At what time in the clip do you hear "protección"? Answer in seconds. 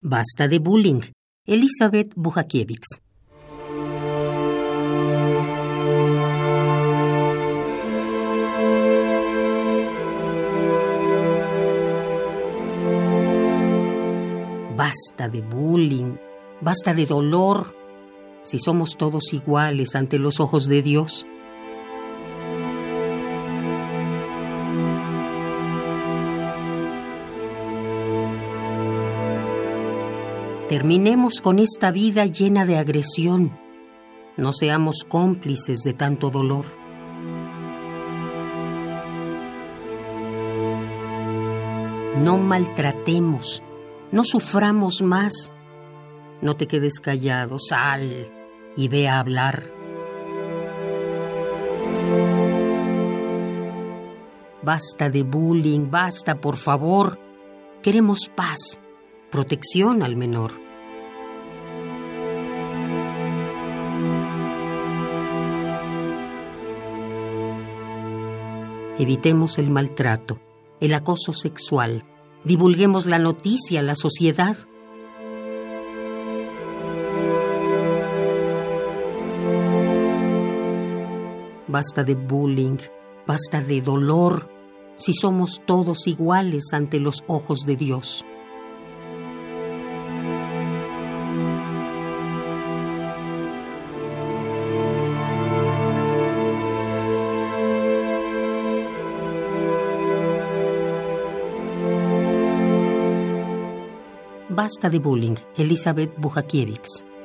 59.30-60.02